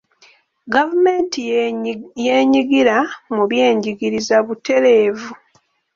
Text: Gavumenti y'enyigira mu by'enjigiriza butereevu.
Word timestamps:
Gavumenti 0.73 1.39
y'enyigira 2.25 2.97
mu 3.33 3.43
by'enjigiriza 3.49 4.35
butereevu. 4.47 5.29